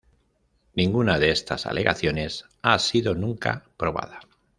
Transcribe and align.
Ninguna 0.73 1.19
de 1.19 1.29
estas 1.29 1.67
alegaciones 1.67 2.45
ha 2.63 2.79
sido 2.79 3.13
nunca 3.13 3.65
probada. 3.77 4.21